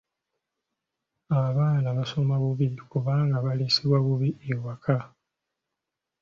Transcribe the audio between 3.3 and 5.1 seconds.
baliisibwa bubi ewaka.